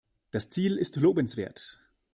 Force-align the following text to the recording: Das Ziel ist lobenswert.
Das 0.31 0.49
Ziel 0.49 0.77
ist 0.77 0.95
lobenswert. 0.95 1.79